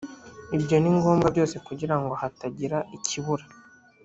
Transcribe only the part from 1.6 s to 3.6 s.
kugira ngo hatagira ikibura